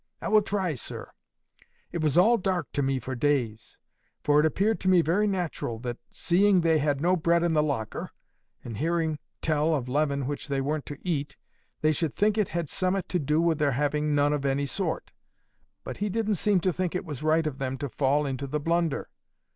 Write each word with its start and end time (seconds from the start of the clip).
"I 0.19 0.29
will 0.29 0.41
try, 0.41 0.73
sir. 0.73 1.11
It 1.91 2.01
was 2.01 2.17
all 2.17 2.39
dark 2.39 2.71
to 2.73 2.81
me 2.81 2.97
for 2.97 3.13
days. 3.13 3.77
For 4.23 4.39
it 4.39 4.47
appeared 4.47 4.79
to 4.79 4.87
me 4.87 5.03
very 5.03 5.27
nat'ral 5.27 5.77
that, 5.83 5.99
seeing 6.09 6.61
they 6.61 6.79
had 6.79 7.01
no 7.01 7.15
bread 7.15 7.43
in 7.43 7.53
the 7.53 7.61
locker, 7.61 8.09
and 8.63 8.77
hearing 8.77 9.19
tell 9.43 9.75
of 9.75 9.87
leaven 9.87 10.25
which 10.25 10.47
they 10.47 10.59
weren't 10.59 10.87
to 10.87 11.07
eat, 11.07 11.37
they 11.81 11.91
should 11.91 12.15
think 12.15 12.35
it 12.39 12.47
had 12.47 12.67
summat 12.67 13.09
to 13.09 13.19
do 13.19 13.39
with 13.39 13.59
their 13.59 13.73
having 13.73 14.15
none 14.15 14.33
of 14.33 14.43
any 14.43 14.65
sort. 14.65 15.11
But 15.83 15.97
He 15.97 16.09
didn't 16.09 16.33
seem 16.33 16.61
to 16.61 16.73
think 16.73 16.95
it 16.95 17.05
was 17.05 17.21
right 17.21 17.45
of 17.45 17.59
them 17.59 17.77
to 17.77 17.87
fall 17.89 18.25
into 18.25 18.47
the 18.47 18.59
blunder. 18.59 19.07